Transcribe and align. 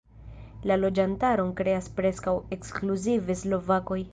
La 0.69 0.77
loĝantaron 0.83 1.53
kreas 1.61 1.91
preskaŭ 1.99 2.33
ekskluzive 2.57 3.41
slovakoj. 3.45 4.05